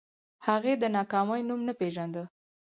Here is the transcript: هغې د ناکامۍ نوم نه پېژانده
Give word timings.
هغې 0.47 0.73
د 0.77 0.83
ناکامۍ 0.95 1.41
نوم 1.49 1.61
نه 1.67 1.73
پېژانده 1.79 2.23